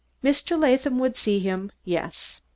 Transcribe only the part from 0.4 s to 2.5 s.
Latham would see him yes.